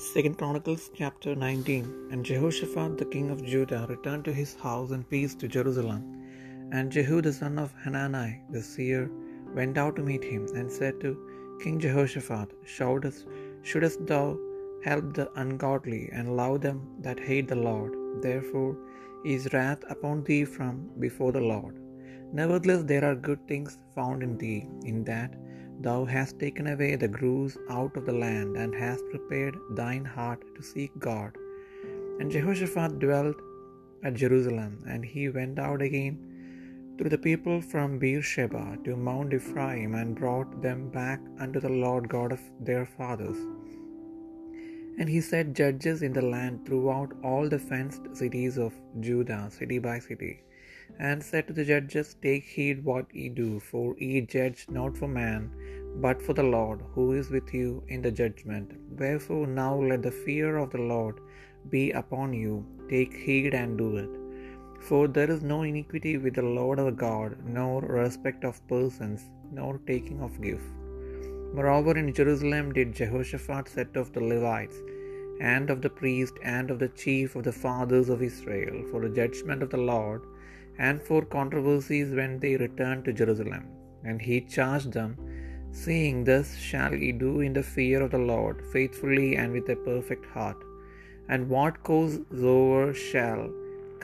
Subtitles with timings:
[0.00, 5.02] Second Chronicles chapter 19 And Jehoshaphat the king of Judah returned to his house in
[5.04, 6.02] peace to Jerusalem.
[6.72, 9.10] And Jehu the son of Hanani the seer
[9.54, 11.10] went out to meet him, and said to
[11.62, 13.26] King Jehoshaphat, Shouldest,
[13.60, 14.38] Shouldest thou
[14.86, 17.92] help the ungodly, and love them that hate the Lord?
[18.22, 18.74] Therefore
[19.34, 21.76] is wrath upon thee from before the Lord.
[22.32, 24.60] Nevertheless, there are good things found in thee,
[24.92, 25.34] in that
[25.86, 30.42] thou hast taken away the grooves out of the land, and hast prepared thine heart
[30.56, 31.32] to seek God.
[32.18, 33.38] And Jehoshaphat dwelt
[34.06, 36.16] at Jerusalem, and he went out again
[36.96, 42.06] through the people from Beersheba to Mount Ephraim, and brought them back unto the Lord
[42.16, 43.40] God of their fathers.
[44.98, 48.74] And he set judges in the land throughout all the fenced cities of
[49.06, 50.34] Judah, city by city,
[50.98, 55.08] and said to the judges, Take heed what ye do, for ye judge not for
[55.08, 55.50] man,
[56.04, 58.72] but for the Lord, who is with you in the judgment.
[58.98, 61.20] Wherefore now let the fear of the Lord
[61.68, 64.10] be upon you, take heed and do it.
[64.88, 69.78] For there is no iniquity with the Lord our God, nor respect of persons, nor
[69.86, 70.70] taking of gift.
[71.54, 74.78] Moreover, in Jerusalem did Jehoshaphat set off the Levites,
[75.40, 79.14] and of the priest, and of the chief of the fathers of Israel, for the
[79.20, 80.22] judgment of the Lord,
[80.88, 83.64] and for controversies when they returned to Jerusalem.
[84.08, 85.12] And he charged them,
[85.84, 89.82] saying, Thus shall ye do in the fear of the Lord, faithfully and with a
[89.90, 90.60] perfect heart.
[91.32, 93.42] And what cause soever shall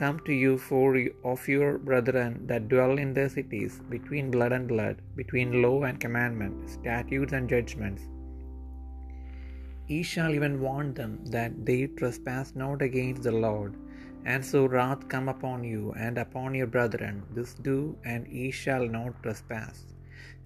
[0.01, 0.89] come to you for
[1.31, 5.99] of your brethren that dwell in their cities, between blood and blood, between law and
[6.05, 8.03] commandment, statutes and judgments,
[9.91, 13.73] ye shall even warn them that they trespass not against the Lord,
[14.31, 17.23] and so wrath come upon you and upon your brethren.
[17.35, 17.77] This do,
[18.13, 19.77] and ye shall not trespass.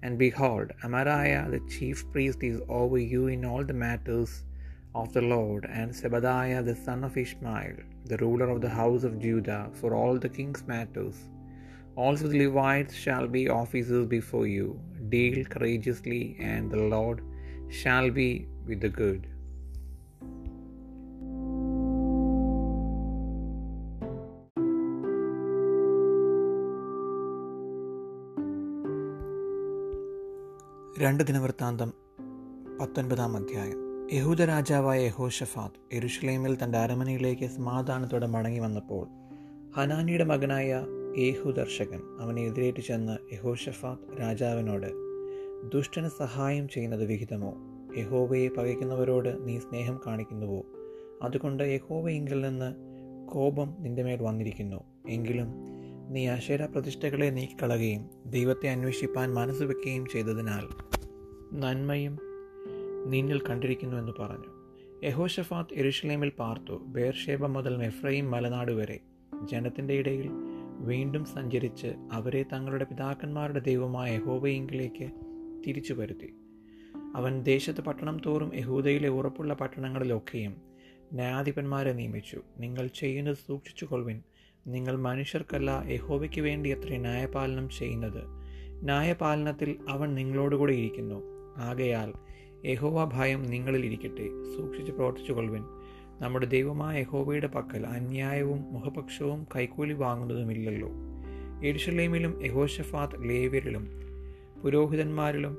[0.03, 4.31] And behold, Amariah the chief priest is over you in all the matters
[4.93, 7.75] of the Lord, and Zebadiah the son of Ishmael,
[8.11, 11.17] the ruler of the house of Judah, for all the king's matters.
[11.95, 14.67] Also the Levites shall be officers before you.
[15.09, 17.21] Deal courageously, and the Lord
[17.81, 18.31] shall be
[18.67, 19.27] with the good.
[30.99, 31.93] രണ്ട് ദിനവൃത്താന്തം
[32.81, 34.07] പത്തൊൻപതാം അധ്യായം.
[34.13, 39.07] യഹൂദ രാജാവായ യഹോഷഫാത്ത് എരുഷലേമിൽ തന്റെ അരമനയിലേക്ക് സമാധാനത്തോടെ മടങ്ങി വന്നപ്പോൾ
[39.75, 40.85] ഹനാനിയുടെ മകനായ
[41.17, 44.87] യേഹു ദർശകൻ അവനെ എതിരേറ്റ് ചെന്ന് യഹോഷഫാത്ത് രാജാവിനോട്
[45.73, 47.53] ദുഷ്ടന് സഹായം ചെയ്യുന്നത് വിഹിതമോ?
[47.97, 50.65] യഹോവയെ പകയ്ക്കുന്നവരോട് നീ സ്നേഹം കാണിക്കുന്നുവോ?
[51.21, 52.75] അതുകൊണ്ട് യഹോവയെങ്കിൽ നിന്ന്
[53.31, 54.83] കോപം നിന്റെ മേൽ വന്നിരിക്കുന്നു.
[55.09, 55.47] എങ്കിലും
[56.11, 60.67] നീ അശേര പ്രതിഷ്ഠകളെ നീക്കിക്കളയുകയും ദൈവത്തെ അന്വേഷിപ്പാൻ മനസ്സ് വെക്കുകയും ചെയ്തതിനാൽ
[61.53, 62.19] നന്മയും
[63.05, 64.45] നിന്നിൽ കണ്ടിരിക്കുന്നുവെന്ന് പറഞ്ഞു.
[65.03, 66.73] യഹോഷഫാത്ത് എരുഷലേമിൽ പാർത്തു.
[66.73, 68.99] ബേർഷേബ മുതൽ മെഫ്രയും മലനാട് വരെ.
[69.51, 70.29] ജനത്തിന്റെ ഇടയിൽ
[70.79, 75.09] വീണ്ടും സഞ്ചരിച്ച് അവരെ തങ്ങളുടെ പിതാക്കന്മാരുടെ ദൈവമായ യഹോവയെങ്കിലേക്ക്
[75.67, 76.35] തിരിച്ചു വരുത്തി.
[77.15, 80.55] അവൻ ദേശത്ത് പട്ടണം തോറും യഹൂദയിലെ ഉറപ്പുള്ള പട്ടണങ്ങളിലൊക്കെയും
[81.13, 82.41] ന്യായാധിപന്മാരെ നിയമിച്ചു.
[82.57, 84.21] നിങ്ങൾ ചെയ്യുന്നത് സൂക്ഷിച്ചു കൊള്ളുവിൻ
[84.67, 88.23] നിങ്ങൾ മനുഷ്യർക്കല്ല യഹോവയ്ക്ക് വേണ്ടി എത്ര ന്യായപാലനം ചെയ്യുന്നത്.
[88.83, 91.21] ന്യായപാലനത്തിൽ അവൻ നിങ്ങളോടുകൂടെ ഇരിക്കുന്നു.
[91.57, 92.13] ആകയാൽ
[92.65, 94.27] യഹോവ ഭയം നിങ്ങളിൽ ഇരിക്കട്ടെ.
[94.57, 95.61] സൂക്ഷിച്ച് പ്രവർത്തിച്ചു കൊള്ളുവിൻ
[96.19, 100.89] നമ്മുടെ ദൈവമായ യഹോവയുടെ പക്കൽ അന്യായവും മുഖപക്ഷവും കൈക്കൂലി വാങ്ങുന്നതുമില്ലല്ലോ.
[101.65, 103.87] എരുഷലേമിലും യഹോഷഫാത്ത് ലേവ്യരിലും
[104.63, 105.57] പുരോഹിതന്മാരിലും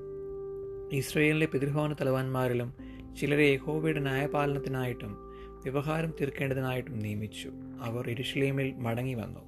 [0.93, 2.75] ഇസ്രയേലിലെ പിതൃഭവന തലവന്മാരിലും
[3.21, 5.17] ചിലരെ യഹോവയുടെ ന്യായപാലനത്തിനായിട്ടും
[5.63, 7.49] വ്യവഹാരം തീർക്കേണ്ടതിനായിട്ടും നിയമിച്ചു.
[7.81, 9.43] അവർ എരുഷലേമിൽ മടങ്ങി വന്നു.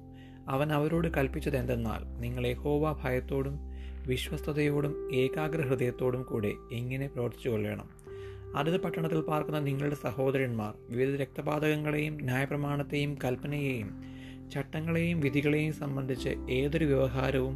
[0.47, 3.55] അവൻ അവരോട് കൽപ്പിച്ചത് എന്തെന്നാൽ നിങ്ങൾ യഹോവ ഭയത്തോടും
[4.07, 7.89] വിശ്വസ്തയോടും ഏകാഗ്ര ഹൃദയത്തോടും കൂടെ എങ്ങനെ പ്രവർത്തിച്ചു കൊള്ളണം
[8.55, 13.89] അതത് പട്ടണത്തിൽ പാർക്കുന്ന നിങ്ങളുടെ സഹോദരന്മാർ വിവിധ രക്തപാതകങ്ങളെയും ന്യായപ്രമാണത്തെയും കൽപ്പനയെയും
[14.51, 17.55] ചട്ടങ്ങളെയും വിധികളെയും സംബന്ധിച്ച് ഏതൊരു വ്യവഹാരവും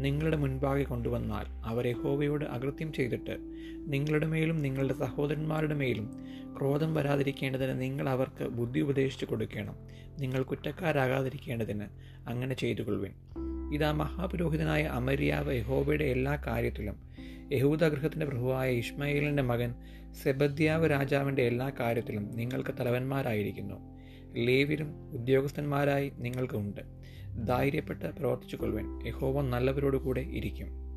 [0.00, 3.36] നിങ്ങളുടെ മുൻപാകെ കൊണ്ടുവന്നാൽ അവരെ യഹോവയോട് അകൃത്യം ചെയ്തിട്ട്
[3.86, 6.24] നിങ്ങളുടെ മേലും നിങ്ങളുടെ സഹോദരന്മാരുടെ മേലും
[6.58, 9.74] ക്രോധം വരാതിരിക്കേണ്ടതിന് നിങ്ങൾ അവർക്ക് ബുദ്ധി ഉപദേശിച്ചു കൊടുക്കണം.
[10.20, 11.84] നിങ്ങൾ കുറ്റക്കാരാകാതിരിക്കേണ്ടതിന്
[12.28, 13.12] അങ്ങനെ ചെയ്തു കൊള്ളുവിൻ
[13.74, 17.10] ഇതാ മഹാപുരോഹിതനായ അമര്യാവ് യഹോബയുടെ എല്ലാ കാര്യത്തിലും
[17.52, 19.74] യഹൂദഗൃഹത്തിന്റെ പ്രഭുവായ ഇഷ്മയേലിന്റെ മകൻ
[20.22, 23.74] സെബദ്യാവ് രാജാവിന്റെ എല്ലാ കാര്യത്തിലും നിങ്ങൾക്ക് തലവന്മാരായിരിക്കുന്നു.
[24.36, 26.99] ലേവിലും ഉദ്യോഗസ്ഥന്മാരായി നിങ്ങൾക്ക് ഉണ്ട്.
[27.44, 30.89] ധൈര്യപ്പെട്ട് പ്രവർത്തിച്ചു കൊള്ളുവാൻ യഹോവ നല്ലവരോടുകൂടെ ഇരിക്കും.